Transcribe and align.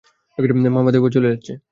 মামা, 0.69 0.89
দেবা 0.91 1.09
চলে 1.09 1.27
যাচ্ছে। 1.31 1.53